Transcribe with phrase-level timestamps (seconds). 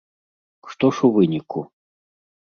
[0.71, 1.59] Што ж у выніку?